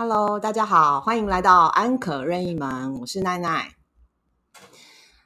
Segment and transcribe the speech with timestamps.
[0.00, 3.74] Hello，大家好，欢迎来到安可任意门，我是奈奈。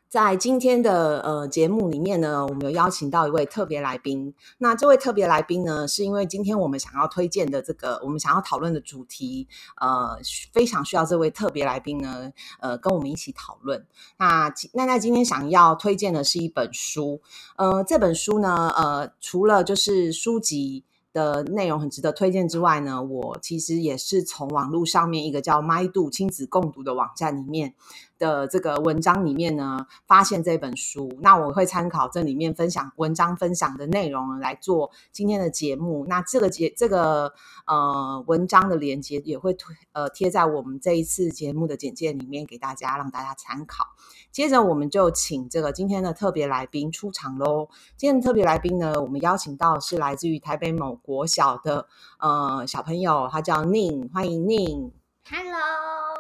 [0.09, 4.35] 在今天的呃节目里面呢，我们有邀请到一位特别来宾。
[4.57, 9.47] 那这位特别来宾呢，是因为今天我们想要推荐的这个我们想要讨论的主题，
[9.79, 10.19] 呃，
[10.55, 13.87] 非常需要这位特别来宾呢，呃，跟我们一起讨论。
[14.17, 17.21] 那奈奈今天想要推荐的是一本书，
[17.57, 20.87] 呃，这本书呢，呃，除了就是书籍。
[21.13, 27.75] 的内容很值得推荐之外呢，我其实也是从网络上面一个叫 My Do 亲子共读的网站里面
[28.23, 31.19] 的这个文章里面呢，发现这本书。
[31.21, 36.07] 那我会参考这里面分享文章分享的内容来做今天的节目。
[36.07, 37.33] 那这个节这个
[37.67, 43.87] 呃文章的连接也会推呃贴在我们这一次节目的简介里面给大家，让大家参考。
[44.31, 47.69] 接着我们就请这个今天的特别来宾出场喽。
[47.97, 51.89] 今天的特别来宾呢，我们邀请到是来自于台北某国小的
[52.21, 54.93] 呃小朋友，他叫宁，欢迎宁。
[55.29, 56.12] Hello，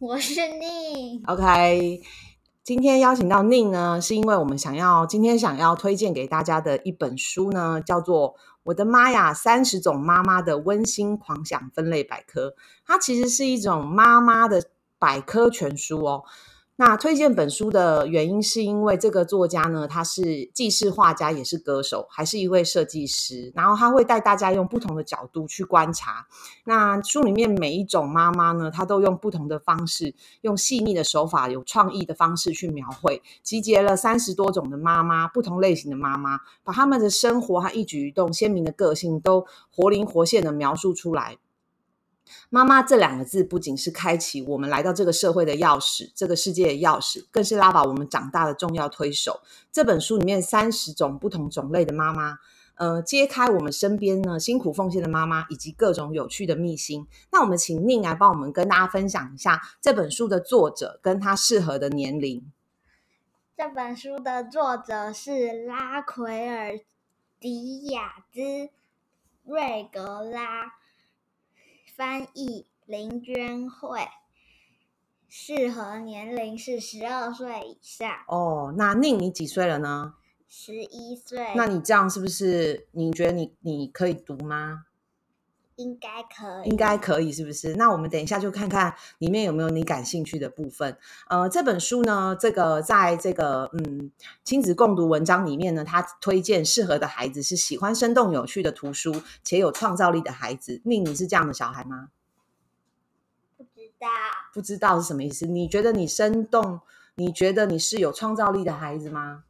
[0.00, 1.22] 我是宁。
[1.26, 2.00] OK，
[2.62, 12.50] 今天邀请到宁呢，是因为我们想要今天想要推荐给大家的一本书呢，叫做《我的妈呀，三十种妈妈的温馨狂想分类百科》。
[12.86, 14.64] 它其实是一种妈妈的。
[15.00, 16.24] 百科全书哦，
[16.80, 26.28] 那推荐本书的原因是因为这个作家呢，他是既是画家也是歌手，还是一位设计师，然后他会带大家用不同的角度去观察。
[26.66, 41.38] 那书里面每一种妈妈呢，他都用不同的方式，用细腻的手法、有创意的方式去描绘，集结了三十多种的妈妈，不同类型的妈妈，把他们的生活和一举一动、鲜明的个性都活灵活现的描述出来。
[42.50, 49.40] 妈妈这两个字不仅是开启我们来到这个社会的钥匙，这个世界的钥匙，更是拉拔我们长大的重要推手。
[49.70, 52.38] 这本书里面三十种不同种类的妈妈，
[52.74, 57.06] 呃，揭开我们身边呢辛苦奉献的妈妈，以及各种有趣的秘辛。
[57.32, 62.50] 那我们请宁来帮我们跟大家分享一下这本书的作者跟他适合的年龄。
[63.56, 66.72] 这本书的作者是拉奎尔·
[67.40, 68.40] 迪亚兹·
[69.44, 70.74] 瑞格拉。
[71.98, 73.98] 翻译林娟慧，
[75.28, 78.08] 适合年龄是十二岁以上。
[78.28, 80.14] 哦，那宁你几岁了呢？
[80.46, 81.44] 十一岁。
[81.56, 82.86] 那你这样是不是？
[82.92, 84.84] 你觉得你你可以读吗？
[85.78, 87.74] 应该可以，应该可以，是不是？
[87.74, 90.98] 那我们等一下就看看里面有没有你感兴趣的部分。
[91.28, 94.10] 呃，这本书呢，这个在这个嗯
[94.42, 100.82] 亲子共读文章里面呢，它推荐适合的孩子是喜欢生动有趣的图书且有创造力的孩子。
[100.84, 102.08] 宁，你是这样的小孩吗？
[103.56, 104.08] 不知道，
[104.52, 105.46] 不知道是什么意思？
[105.46, 106.80] 你觉得你生动？
[107.14, 109.44] 你觉得你是有创造力的孩子吗？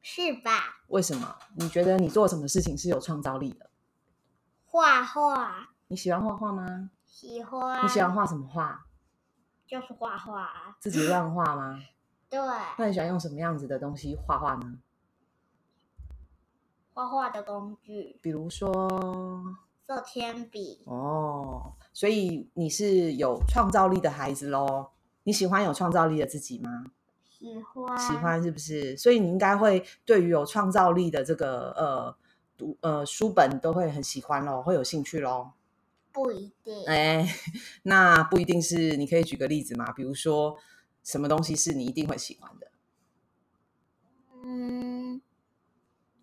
[0.00, 0.78] 是吧？
[0.86, 1.34] 为什么？
[1.56, 3.68] 你觉得你做什么事情是有创造力的？
[4.76, 6.90] 画画，你喜欢画画吗？
[7.06, 7.82] 喜欢。
[7.82, 8.84] 你喜欢画什么画？
[9.66, 10.76] 就是画画。
[10.78, 11.80] 自己乱画吗？
[12.28, 12.38] 对。
[12.76, 14.76] 那你喜欢用什么样子的东西画画呢？
[16.92, 19.56] 画画的工具，比如说
[19.86, 20.82] 色铅笔。
[20.84, 24.90] 哦，所以你是有创造力的孩子喽？
[25.22, 26.84] 你喜欢有创造力的自己吗？
[27.24, 27.96] 喜欢。
[27.96, 28.94] 喜欢是不是？
[28.98, 32.14] 所以你应该会对于有创造力的这个呃。
[32.56, 35.52] 读呃书本都会很喜欢咯，会有兴趣咯。
[36.12, 37.28] 不一定哎，
[37.84, 38.96] 那不一定是。
[38.96, 39.92] 你可以举个例子吗？
[39.92, 40.56] 比如说
[41.02, 42.68] 什么东西是你一定会喜欢的？
[44.42, 45.20] 嗯，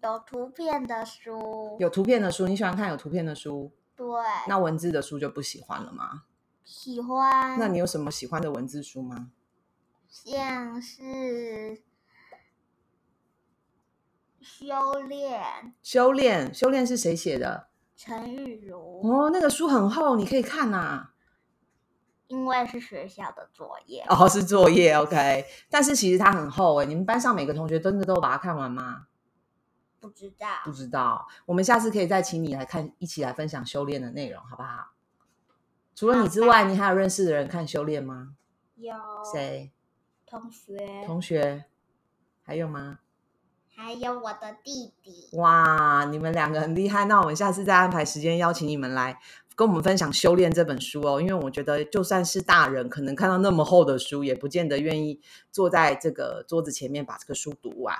[0.01, 1.77] 有图片的书。
[1.79, 3.71] 有图片的书，你喜欢看有图片的书？
[3.95, 4.05] 对。
[4.47, 6.23] 那文字的书就不喜欢了吗？
[6.63, 7.59] 喜欢。
[7.59, 9.31] 那你有什么喜欢的文字书吗？
[10.09, 11.83] 像是。
[14.43, 17.67] 修炼，修炼，修炼是谁写的？
[17.95, 19.01] 陈玉如。
[19.01, 21.09] 哦，那个书很厚，你可以看呐。
[22.27, 24.03] 因为是学校的作业。
[24.09, 25.45] 哦，是作业，OK。
[25.69, 29.07] 但是其实它很厚哎，你们班上每个同学真的都把它看完吗？
[29.99, 31.27] 不知道，不知道。
[31.45, 34.93] 我们下次可以再请你来看，一起来分享修炼的内容，好不好？
[35.95, 38.35] 除了你之外，你还有认识的人看修炼吗？
[38.75, 38.93] 有。
[39.31, 39.71] 谁？
[40.25, 41.03] 同学。
[41.05, 41.65] 同学。
[42.41, 42.99] 还有吗？
[43.75, 46.05] 还有我的弟弟哇！
[46.11, 49.17] 你们两个很厉害，那我们下次再安排时间邀请你们来
[49.55, 51.19] 跟我们分享《修炼》这本书哦。
[51.19, 55.19] 因为我觉得就算是大人，可能看到那么厚的书，也不见得愿意
[55.51, 57.95] 坐在这个桌子前面把这个书读完。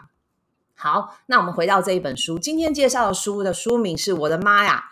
[0.75, 4.85] 好，那我们回到这一本书，今天介绍的书的书名是《我的妈呀，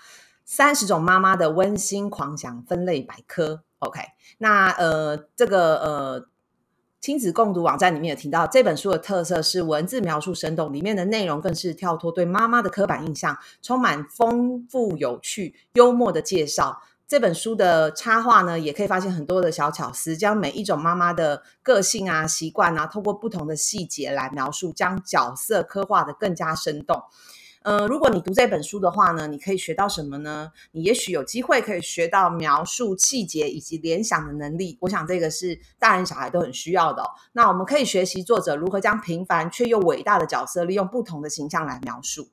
[0.43, 3.53] 三十种妈妈的温馨狂想分类百科》。
[3.79, 3.99] OK，
[4.39, 6.30] 那呃，这个呃。
[7.01, 16.79] 亲子共读网站里面有提到，这本书的特色是文字描述生动，里面的内容更是跳脱对妈妈的刻板印象，充满丰富、有趣、幽默的介绍。
[17.07, 27.01] 这本书的插画呢，也可以发现很多的小巧思，将每一种妈妈的个性啊、习惯啊，透过不同的细节来描述，将角色刻画的更加生动。
[27.63, 30.51] 呃，如果你读这本书的话呢，你可以学到什么呢？
[30.71, 34.77] 你也许有机会可以学到描述细节以及联想的能力。
[34.81, 37.03] 我想这个是大人小孩都很需要的。
[37.33, 42.29] 那我们可以学习作者如何将平凡却又伟大的角色，利用不同的形象来描述。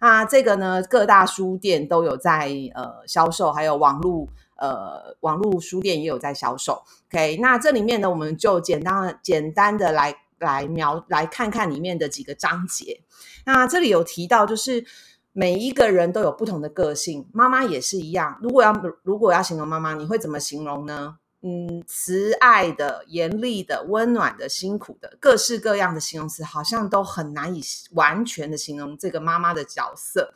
[0.00, 4.26] 那这个呢，各大书店都有在呃销售，还有网络
[4.56, 6.82] 呃网络书店也有在销售。
[7.12, 10.12] OK，那这里面呢，我们就简单简单的来
[10.42, 13.00] 来描来看看里面的几个章节。
[13.46, 14.84] 那这里有提到，就是
[15.32, 18.38] 每一个人都有不同的个性，妈妈也是一样。
[18.42, 18.72] 如果要
[19.02, 21.18] 如果要形容妈妈，你会怎么形容呢？
[21.44, 27.60] 嗯，慈爱的、严厉的、温暖的、辛苦的，各式各样的形容词，好像都很难以
[27.94, 30.32] 完全的形容这个妈妈的角色。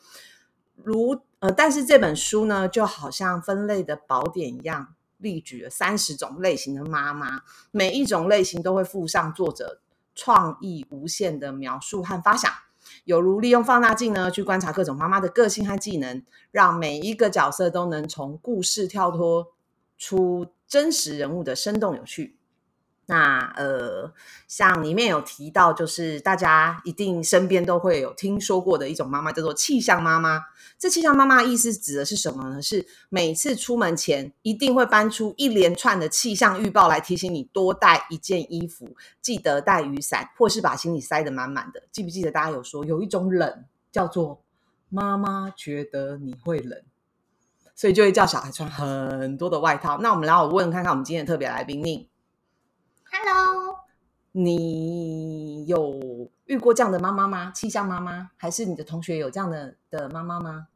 [0.83, 9.81] 如呃，但是这本书呢，就好像分类的宝典一样，列举了三十种类型的妈妈，每一种类型都会附上作者
[10.17, 12.51] 创意无限的描述和发想，
[13.05, 19.53] 有如利用放大镜呢，去观察各种妈妈的个性和技能，让每一个角色都能从故事跳脱
[19.97, 20.49] 出。
[20.69, 22.37] 真实人物的生动有趣，
[23.07, 24.13] 那呃，
[24.49, 30.43] 像里面有提到，就是大家一定身边都会有听说过的一种妈妈，叫做气象妈妈。
[30.79, 32.61] 这气象妈妈意思指的是什么呢？
[32.61, 41.85] 是每次出门前一定会搬出一连串的气象预报来提醒你多带一件衣服，记得带雨伞，或是把行李塞得满满的。
[41.91, 44.43] 记不记得大家有说有一种冷叫做
[44.91, 46.83] 妈妈觉得你会冷？
[47.75, 49.99] 所以就会叫小孩穿很多的外套。
[50.03, 52.07] 那我们来我问看看我们今天的特别来宾宁
[53.17, 53.79] ，Hello，
[54.33, 57.51] 你有遇过这样的妈妈吗？
[57.51, 60.69] 气象妈妈，还是你的同学有这样的的妈妈吗？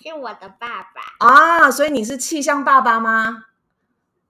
[0.00, 3.44] 是我的爸爸啊，所以你是气象爸爸吗？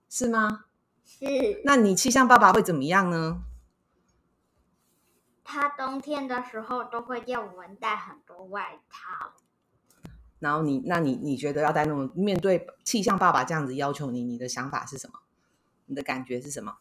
[0.09, 0.65] 是吗？
[1.05, 1.61] 是。
[1.63, 3.43] 那你气象爸爸会怎么样呢？
[5.45, 9.31] 他冬天的时候都会叫我们带很多外套。
[10.39, 15.19] 然后你，那你你觉得要带那种面对气象爸爸这样子要求你，你的想法是什么？
[15.85, 16.77] 你的感觉是什么？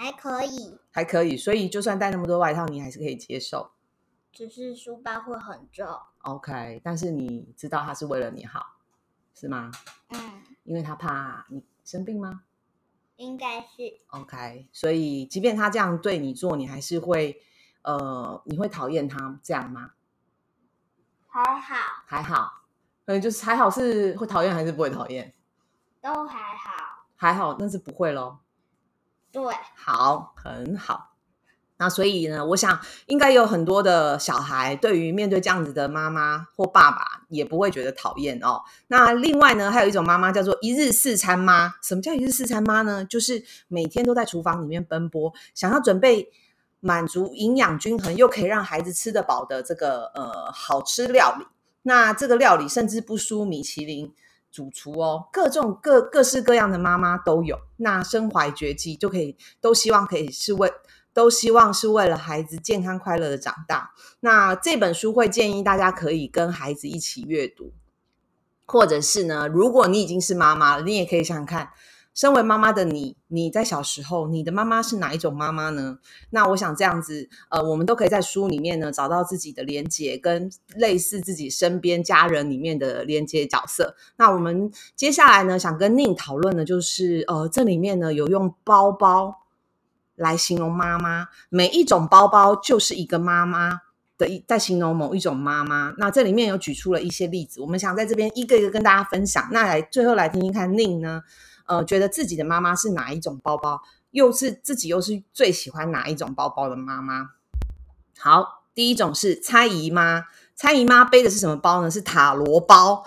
[0.00, 1.36] 还可以，还可以。
[1.36, 3.72] 所以就算带那么多外套，你还是可以接受。
[4.32, 5.86] 只是书包会很重。
[6.22, 8.78] OK，但是你知道他是为了你好，
[9.34, 9.70] 是吗？
[10.08, 10.42] 嗯。
[10.64, 12.44] 因为他怕你生病吗？
[13.16, 14.00] 应该是。
[14.06, 17.42] OK，所以即便他这样对你做，你还是会
[17.82, 19.90] 呃，你会讨厌他这样吗？
[21.26, 21.76] 还好，
[22.06, 22.62] 还好。
[23.04, 25.34] 嗯，就是还好是会讨厌还是不会讨厌？
[26.00, 28.40] 都还好，还好，但是不会咯。
[29.32, 29.42] 对，
[29.76, 31.08] 好，很好。
[31.76, 38.60] 那所以呢，我想应该有很多的小孩对于面对这样子的妈妈或爸爸也不会觉得讨厌哦。
[38.88, 41.72] 那另外呢，还有一种妈妈叫做一日四餐妈。
[41.82, 43.02] 什么叫一日四餐妈呢？
[43.06, 46.30] 就是每天都在厨房里面奔波，想要准备
[46.80, 51.46] 满足营养均衡又可以让孩子吃得饱的这个呃好吃料理。
[51.82, 54.12] 那这个料理甚至不输米其林
[54.50, 57.58] 主厨哦，各种各各式各样的妈妈都有。
[57.76, 60.72] 那身怀绝技，就可以都希望可以是为
[61.12, 63.92] 都希望是为了孩子健康快乐的长大。
[64.20, 67.72] 那这本书会建议大家可以跟孩子一起阅读，
[68.66, 71.70] 或者是呢，如果你已经是妈妈了，你也可以想想看。
[72.12, 75.98] 身为妈妈的你，你在小时候，你的妈妈是哪一种妈妈呢？
[76.30, 83.94] 那我想这样子，呃，我们都可以在书里面呢找到自己的连接，跟类似自己身边家人里面的连接角色。
[84.16, 89.46] 那我们接下来呢，想跟宁讨论的，就是呃，这里面呢有用包包
[90.16, 93.80] 来形容妈妈，每一种包包就是一个妈妈
[94.18, 95.94] 的一，在形容某一种妈妈。
[95.96, 99.48] 那这里面有举出了一些例子，我们想在这边一个一个跟大家分享。
[99.52, 101.22] 那来最后来听听看宁呢？
[101.70, 107.30] 呃，觉得自己的妈妈是哪一种包包，又是自己又是最喜欢哪一种包包的妈妈？
[108.18, 110.24] 好，第一种是猜姨妈，
[110.56, 111.88] 猜姨妈背的是什么包呢？
[111.88, 113.06] 是塔罗包，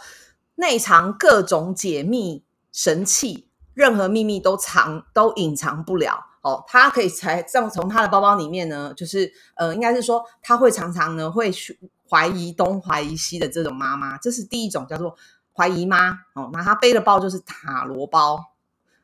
[0.55, 6.63] 内藏各种解密神器，任何秘密都藏都隐藏不了哦。
[6.65, 11.77] 她可以猜，这样从她的包包里面呢，就是呃，应该是说她会常常呢会去
[12.10, 15.17] 怀疑东怀疑西的这种妈妈，这是第一种叫做
[15.53, 16.50] 怀疑妈哦。
[16.53, 18.52] 那她背的包就是塔罗包。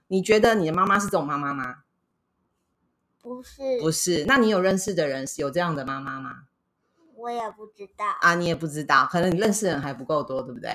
[0.09, 1.77] 你觉得你的妈妈是这种妈妈吗？
[3.21, 4.25] 不是，不是。
[4.25, 6.43] 那你有认识的人有这样的妈妈吗？
[7.15, 10.71] 我也不知道啊，你也不知道，可能你认识的人还不够多，对不对？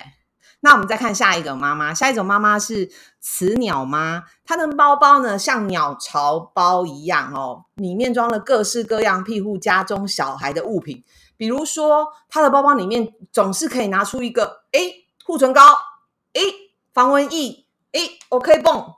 [0.60, 11.02] 那我们再看下一个妈妈，下一种妈妈是雌鸟妈，她的包包呢像鸟巢包一样哦，里面装了各式各样庇护家中小孩的物品，
[11.36, 15.60] 比如说她的包包里面总是可以拿出一个诶护唇膏，
[16.34, 16.40] 诶
[16.92, 18.94] 防蚊液，诶 OK 泵。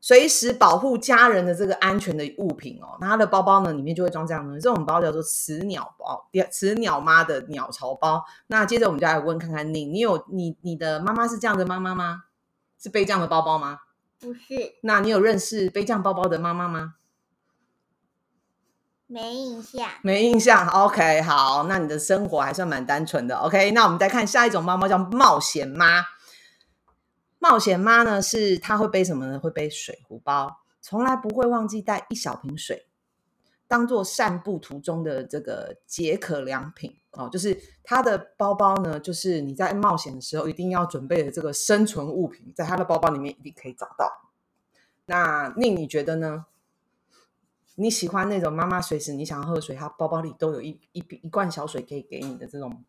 [0.00, 8.24] 随时保护家人的这个安全的物品哦，那他的包包呢里面就会装这样的东西，这种包叫做雌鸟包，雌鸟妈的鸟巢包。
[8.46, 12.24] 那接着我们就来问看看你，你有你你的妈妈是这样的妈妈吗？
[12.78, 13.80] 是背这样的包包吗？
[14.20, 14.40] 不是。
[14.82, 16.94] 那你有认识背这样包包的妈妈吗？
[19.08, 19.88] 没印象。
[20.02, 20.68] 没印象。
[20.68, 23.36] OK，好，那你的生活还算蛮单纯的。
[23.36, 26.04] OK，那我们再看下一种猫猫叫冒险妈。
[27.38, 29.38] 冒险妈呢，是她会背什么呢？
[29.38, 32.86] 会背水壶包，从来不会忘记带一小瓶水，
[33.68, 37.28] 当做散步途中的这个解渴良品哦。
[37.28, 44.10] 就是她的包包呢，就是你在冒险的时候一定要准备的这个生存物品，在她的包包里面一定可以找到。
[45.04, 46.46] 那宁，你觉得呢？
[47.78, 52.82] 你喜欢那种妈妈随时你想要喝水，她包包里都有一一一罐小水可以给你的这种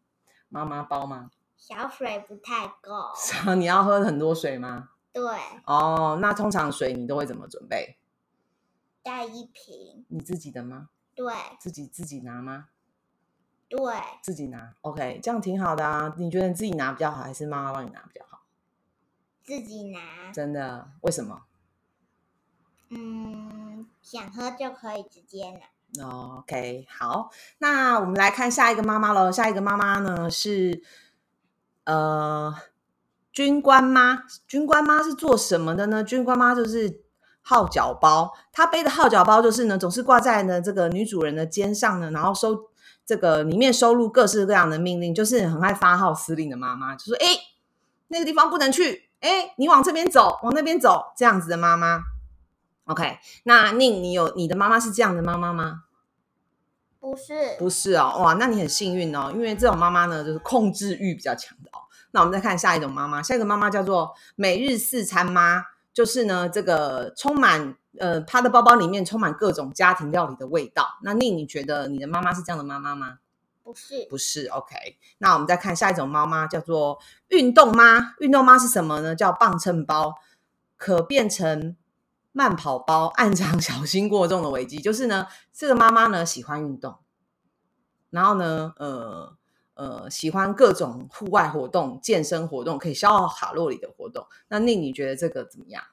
[0.47, 1.29] 妈妈包吗？
[1.57, 3.11] 小水不太够，
[3.55, 4.91] 你要喝很多水吗？
[5.11, 5.23] 对。
[5.65, 7.97] 哦，那通常水你都会怎么准备？
[9.03, 10.05] 带一瓶。
[10.09, 10.89] 你自己的吗？
[11.15, 11.33] 对。
[11.59, 12.67] 自己自己拿吗？
[13.67, 13.79] 对。
[14.21, 16.13] 自己拿，OK，这样挺好的啊。
[16.17, 18.43] 你觉得你自己拿比较好，还是妈妈帮你拿比较好？
[19.43, 20.31] 自己拿。
[20.31, 20.91] 真的？
[21.01, 21.41] 为什么？
[22.89, 26.37] 嗯，想喝就可以直接拿。
[26.37, 29.31] OK，好，那我们来看下一个妈妈喽。
[29.31, 30.83] 下一个妈妈呢是。
[31.87, 32.53] 呃，
[33.31, 36.03] 军官妈，军官妈是做什么的呢？
[36.03, 36.99] 军官妈就是
[37.41, 42.65] 号角包，她背的号角包就是呢，总是挂在呢这个女主人的肩上呢，然后收
[43.05, 47.27] 这个里面收录各式各样的命令，就是很爱发号司令的妈妈，就说：“哎，
[48.09, 52.01] 那个地方不能去，哎，你往这边走，往那边走，这样子的妈妈。
[52.83, 55.83] ”OK，那宁，你有你的妈妈是这样的妈妈吗？
[56.99, 61.79] 不是，不是哦，哇，那你很幸运哦，因为这种妈妈呢，就是控制欲比较强的哦。
[62.11, 65.63] 那我们再看下一种妈妈，下一个妈妈叫做每日四餐妈，
[65.93, 70.97] 就是呢，这个充满呃，她的包包里面充满各种家庭料理的味道。
[71.03, 73.19] 那宁，你觉得你的妈妈是这样的妈妈吗？
[73.63, 74.47] 不是，不是。
[74.47, 74.75] OK，
[75.19, 78.15] 那我们再看下一种妈妈，叫做运动妈。
[78.19, 79.15] 运动妈是什么呢？
[79.15, 80.15] 叫磅秤包，
[80.75, 81.75] 可变成。
[82.37, 84.77] 慢跑包，暗藏小心过重的危机。
[84.77, 86.99] 就是呢，这个妈妈呢喜欢运动，
[88.11, 89.35] 然后呢，呃
[89.73, 94.27] 呃，喜欢各种户外活动、健身活动，可以消耗卡路里的活动。
[94.49, 95.83] 那宁，你觉得这个怎么样？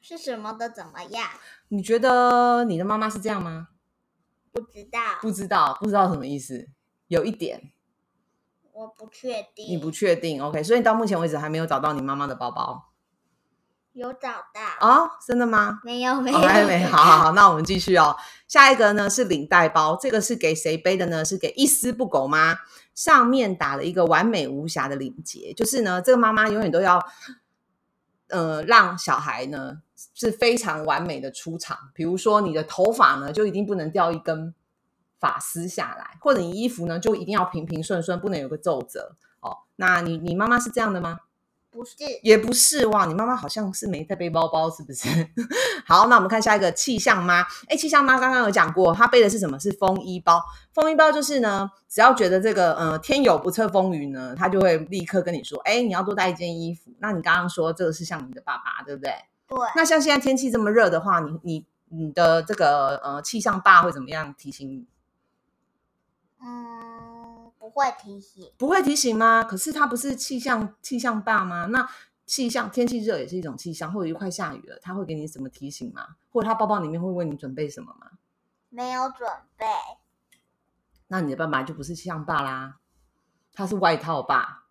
[0.00, 1.28] 是什么的怎么样？
[1.68, 3.68] 你觉得你的妈妈是这样吗？
[4.50, 6.68] 不知道，不知道，不知道什么意思？
[7.06, 7.70] 有一点，
[8.72, 9.68] 我不确定。
[9.68, 12.90] 你不确定？OK，所以到目前为止还没有找到你妈妈的包包。
[13.98, 15.80] 有找到哦，真的吗？
[15.82, 16.84] 没有，没有，还没。
[16.86, 18.16] 好好好，那我们继续哦。
[18.46, 21.24] 下一个呢是领带包，这个是给谁背的呢？
[21.24, 22.58] 是给一丝不苟吗？
[22.94, 27.04] 上面打了一个完美无瑕的领结，就是呢，这个妈妈永远都要，
[28.28, 29.82] 呃，让小孩呢
[30.14, 31.76] 是非常完美的出场。
[31.92, 34.54] 比如说，你的头发呢就一定不能掉一根
[35.18, 39.58] 发丝下来，或者你衣服呢就一定要平平顺顺，不能有个皱褶哦。
[39.76, 41.18] 那你你妈妈是这样的吗？
[41.70, 43.04] 不是，也不是哇！
[43.04, 45.08] 你妈妈好像是没在背包包，是不是？
[45.86, 47.42] 好，那我们看下一个气象妈。
[47.68, 49.58] 哎，气象妈刚刚有讲过，她背的是什么？
[49.60, 50.42] 是风衣包。
[50.72, 56.90] 风衣包就是呢，只要觉得这个呃天有不测风云呢，她就会立刻跟你说，哎，你要多带一件衣服。
[56.98, 59.12] 那你刚刚说这个是像你的爸爸，对不对？
[59.46, 59.58] 对。
[59.76, 64.86] 那像现在天气这么热的话，你你你的这个呃气象爸会怎么样提醒你？
[66.42, 67.17] 嗯。
[67.68, 69.44] 不会提醒，不会提醒吗？
[69.44, 71.66] 可是他不是气象气象爸吗？
[71.66, 71.86] 那
[72.24, 76.16] 气象天气热也是一种气象，或者快下雨了，他会给你什么提醒吗？
[76.30, 78.12] 或者他包包里面会为你准备什么吗？
[78.70, 79.66] 没有准备。
[81.08, 82.76] 那你的爸爸就不是气象爸啦，
[83.52, 84.64] 他是外套爸。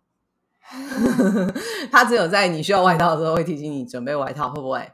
[1.90, 4.92] 他只有在你需要外套的时候会提醒你准备外套，会不会？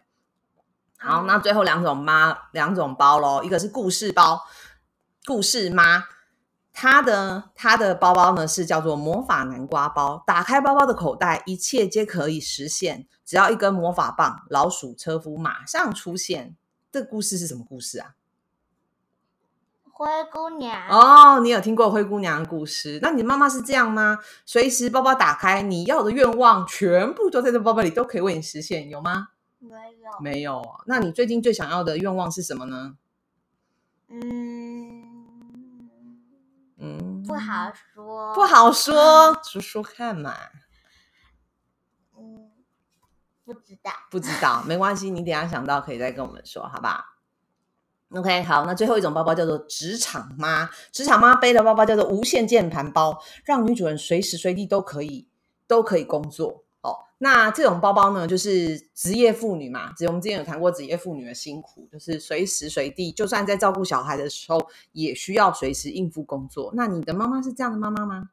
[0.98, 4.44] 好，那最后两种妈两种包喽，一个是故事包，
[5.24, 6.04] 故事妈。
[6.76, 16.56] 他的他的包包呢是叫做魔法南瓜包，打开包包的口袋，一切皆可以实现，只要一根魔法棒，老鼠车夫马上出现。
[16.90, 18.16] 这故事是什么故事啊？
[19.92, 22.98] 灰姑娘哦，你有听过灰姑娘的故事？
[23.00, 24.18] 那你妈妈是这样吗？
[24.44, 29.28] 随时包包打开，你要的愿望全部都在这包包里，都可以为你实现，有吗？
[29.60, 30.62] 没有，没有。
[30.86, 32.96] 那你最近最想要的愿望是什么呢？
[34.08, 34.63] 嗯。
[36.84, 40.34] 嗯，不好说，不好说，说说看嘛。
[42.18, 42.50] 嗯，
[43.42, 43.90] 不知道。
[44.10, 47.02] 不知道，没关系，你等一下想到可以再跟我们说，好不好
[48.10, 55.26] ？OK，好，那最后一种包包叫做职场妈，职场妈背的包包叫做无线键盘包，让女主人随时随地都可以
[55.66, 56.63] 都可以工作。
[57.24, 66.70] 哦，那这种包包呢，就是职业妇女嘛，我们之前有谈过职业妇女的辛苦，就是随时随地，就算在照顾小孩的时候，也需要随时应付工作。
[66.74, 68.30] 那你的妈妈是这样的妈妈吗？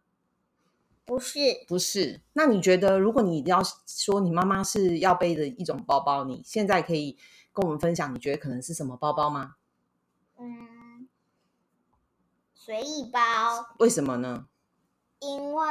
[1.06, 7.18] 不是，不是，那你觉得，如果你要说你妈妈是要背的一种包包，你现在可以
[7.54, 9.56] 跟我们分享，你觉得可能是什么包包吗？
[10.38, 11.08] 嗯，
[12.54, 13.20] 随意包，
[13.80, 14.46] 为什么呢？
[15.20, 15.66] 因为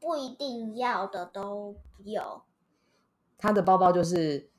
[0.00, 2.42] 不一定要的都有。
[3.36, 4.50] 他的包包就是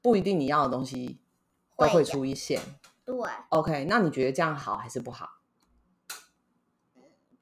[0.00, 1.20] 不一定你要的东西
[1.76, 2.60] 都会出现。
[3.04, 3.16] 对
[3.48, 5.40] ，OK，那你觉得这样好还是不好？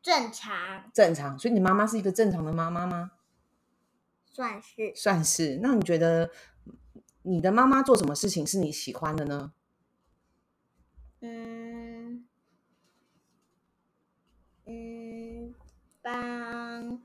[0.01, 3.13] 正常正常，所以你妈妈是一个正常的妈妈吗？
[4.31, 5.59] 算是算是。
[5.63, 6.31] 那你觉得
[7.23, 9.53] 你的妈妈做什么事情是你喜欢的呢？
[11.21, 12.25] 嗯
[14.67, 14.96] 嗯，
[16.07, 17.01] 帮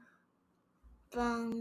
[1.10, 1.52] 帮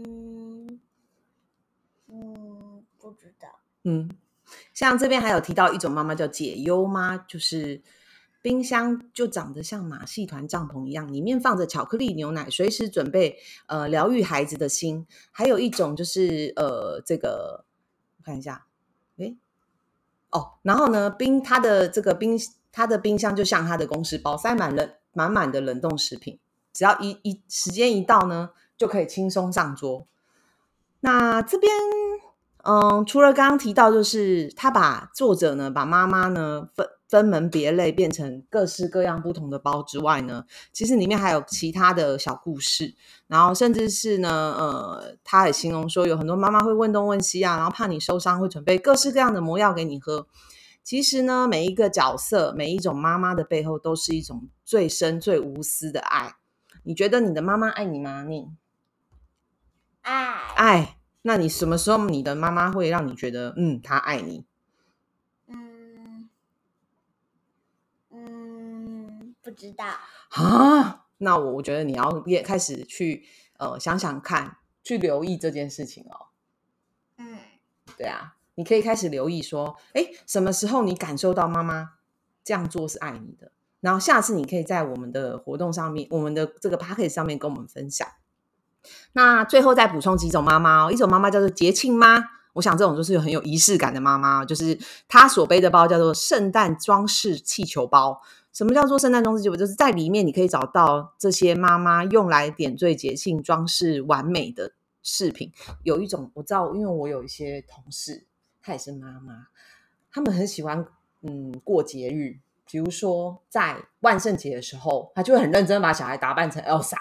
[2.07, 3.47] 嗯，不知道。
[3.83, 4.11] 嗯，
[4.75, 7.81] 像这边还有提到一种妈妈叫解忧妈，就是
[8.43, 15.07] 冰箱就长得像马戏团帐篷一样，里面放着巧克力牛奶，随时准备呃疗愈孩子的心。
[15.31, 17.65] 还有一种就是呃这个
[18.19, 18.67] 我看一下，
[19.17, 19.35] 诶，
[20.29, 22.37] 哦，然后呢冰他的这个冰
[22.71, 26.39] 他的冰箱就像他的公司包，塞满了满满的冷冻食品，
[26.73, 30.07] 只要一一时间一到呢，就可以轻松上桌。
[31.01, 31.73] 那这边，
[32.63, 42.95] 嗯，除了刚刚提到，就是他把作者呢，把妈妈呢分分门别类，变成各式各样不同的包之外呢，其实里面还有其他的小故事，
[43.27, 50.27] 然后甚至是呢，呃，他也形容说，有很多妈妈会问东问西啊，然后怕你受伤，会准备各式各样的魔药给你喝。
[50.83, 56.35] 其实呢，每一个角色，每一种妈妈的背后，都是一种最深、最无私的爱。
[56.83, 58.23] 你觉得你的妈妈爱你吗？
[58.23, 58.49] 你？
[60.01, 64.45] 爱爱，那你什么时候你的妈妈会让你觉得，嗯，她爱你？
[65.47, 66.29] 嗯
[68.09, 69.85] 嗯，不知道。
[70.29, 71.05] 啊？
[71.17, 73.27] 那我我觉得你要也开始去
[73.57, 76.27] 呃想想看，去留意这件事情哦。
[77.17, 77.37] 嗯
[77.95, 81.97] 对啊，你可以开始留意说，哎，什么时候你感受到妈妈
[82.43, 83.51] 这样做是爱你的？
[83.81, 88.07] 然后下次你可以在我们的活动上面，我们的这个 p a c k a g e 上面跟我们分享。
[89.13, 98.21] 那最后再补充几种妈妈哦，一种妈妈叫做节庆妈，我想这种就是有很有仪式感的妈妈，就是她所背的包叫做圣诞装饰气球包。
[98.53, 99.55] 什么叫做圣诞装饰气球？
[99.55, 105.51] 就是在里面你可以找到这些妈妈用来点缀节庆装饰完美的饰品。
[105.83, 108.25] 有一种我知道，因为我有一些同事，
[108.61, 109.47] 她也是妈妈，
[110.11, 110.85] 他们很喜欢
[111.21, 112.39] 嗯过节日，
[112.71, 116.95] 比如说在万圣节的时候，他就会很认真地把小孩打扮成 Elsa，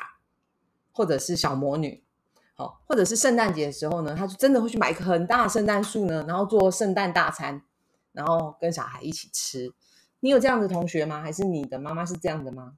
[0.90, 2.02] 或者是小魔女。
[2.54, 7.62] 好，或者是圣诞节的时候呢，他就真的会去买一棵很大的圣诞树呢，然后做圣诞大餐，
[8.12, 9.72] 然后跟小孩一起吃。
[10.18, 11.22] 你有这样的同学吗？
[11.22, 12.74] 还是你的妈妈是这样的吗？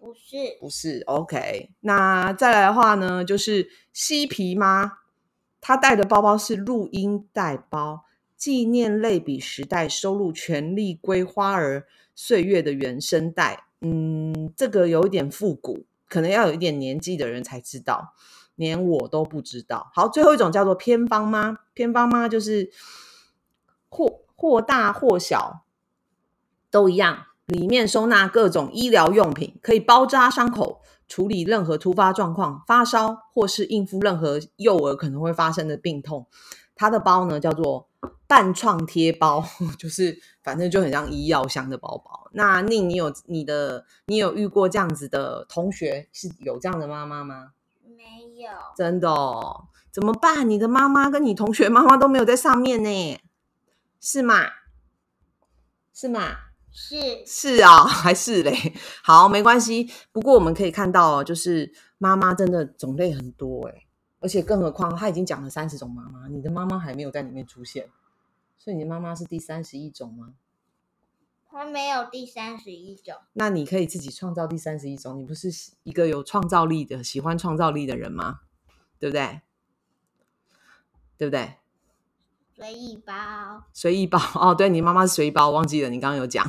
[0.00, 1.70] 不是，不是，OK。
[1.80, 4.98] 那再来的话呢，就是嬉皮妈，
[5.60, 8.04] 她带的包包是录音带包，
[8.36, 13.64] 纪念类比时代收录《权力归花儿岁月》的原声带。
[13.80, 18.14] 嗯，这个有一点复古，可能要有一点年纪的人才知道，
[18.54, 19.90] 连我都不知道。
[19.92, 22.70] 好，最后一种叫做偏方妈，偏方妈就是
[23.90, 25.64] 或或大或小
[26.70, 36.26] 都一样，里面收纳各种医疗用品，可以包扎伤口，处理任何突发状况，发烧或是应付任何幼儿可能会发生的病痛。
[36.74, 37.88] 它的包呢叫做
[38.26, 39.44] 半创贴包，
[39.78, 42.28] 就是反正就很像医药箱的包包。
[42.32, 47.52] 那宁，你有你的你有遇过这样子的同学是有这样的妈妈吗？
[47.84, 48.50] 没有。
[48.76, 50.48] 真的哦，怎么办？
[50.48, 53.20] 你的妈妈跟你同学妈妈都没有在上面呢，
[54.00, 54.46] 是吗？
[55.92, 56.36] 是吗？
[56.72, 58.74] 是是啊， 还是嘞？
[59.04, 59.88] 好，没关系。
[60.10, 63.86] 不过我们可以看到，哦，就是妈妈真的种类很多哎，
[64.18, 67.88] 而且更何况他已经讲了三十种妈妈，你的妈妈还没有在里面出现，
[68.64, 70.32] 所以你的妈妈是第三十一种吗？
[71.50, 73.16] 她没有第三十一种。
[73.34, 75.50] 那你可以自己创造第三十一种，你不是
[75.82, 78.40] 一个有创造力的、喜欢创造力的人吗？
[78.98, 79.42] 对不对？
[81.18, 81.56] 对不对？
[82.56, 86.48] 随意包，随意包哦，对你妈妈是随意包，忘记了，你刚刚有讲。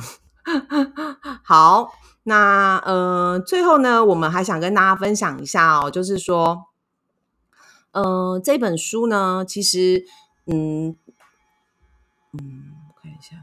[1.44, 6.68] 好，那呃，最后呢，我们还想跟大家分享一下哦，就是说，
[7.90, 10.06] 呃，这本书呢，其实，
[10.46, 10.96] 嗯
[12.42, 13.36] 嗯，看一下，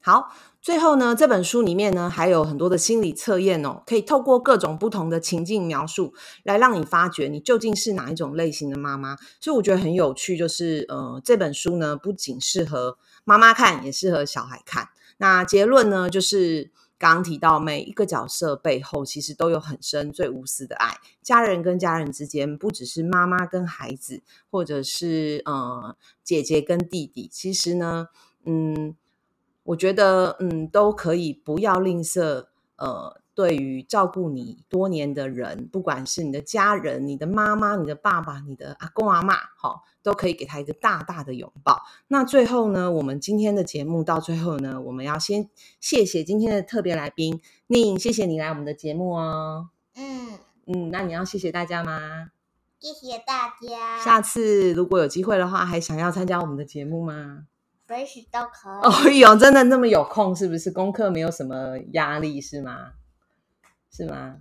[0.00, 0.32] 好。
[0.62, 9.16] 最后呢，这本书里面呢还有很多的心理测验哦，可以透过各种不同的情境描述，来让你发觉你究竟是哪一种类型的妈妈。
[9.40, 14.90] 所以我觉得很有趣，就是呃这本书呢不仅适合妈妈看，也适合小孩看。
[15.16, 16.70] 那结论呢，就是
[17.10, 20.96] 刚提到每一个角色背后其实都有很深、最无私的爱。
[21.22, 28.08] 家人跟家人之间，不只是妈妈跟孩子，或者是呃姐姐跟弟弟，其实呢，
[28.44, 28.96] 嗯。
[29.64, 41.82] 我觉得，嗯，都可以不要吝啬，呃，对于照顾你多年的人，不管是你的家人、你的妈妈、你的爸爸、你的阿公阿妈，哈，都可以给他一个大大的拥抱。
[42.08, 45.48] 那最后呢，我们今天的节目到最后呢，我们要先
[45.80, 49.70] 谢谢今天的特别来宾宁，谢谢你来我们的节目哦。
[49.96, 52.30] 嗯嗯，那你要谢谢大家吗？
[52.78, 53.98] 谢谢大家。
[54.04, 57.46] 下次如果有机会的话，还想要参加我们的节目吗？
[57.86, 59.22] 随时都可以。
[59.22, 60.70] 哦哟，真的那么有空，是不是？
[60.70, 62.92] 功课没有什么压力，是吗？
[63.94, 64.36] 是吗？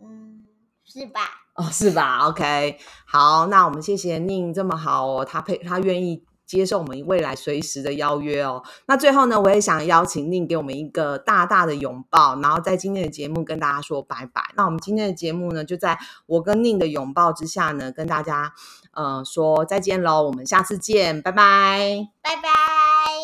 [0.00, 0.44] 嗯，
[0.84, 1.20] 是吧？
[1.54, 8.62] 哦，是吧？OK，好，那我们谢谢宁这么好哦，他配他愿意接受我们未来随时的邀约哦。
[8.86, 14.42] 那最后呢，我也想邀请宁给我们一个大大的拥抱，然后在今天的节目跟大家说拜拜。
[14.54, 18.52] 那我们今天的节目呢，就在我跟宁的拥抱之下呢，跟大家。
[18.92, 23.15] 呃，说再见喽，我们下次见，拜拜，拜拜。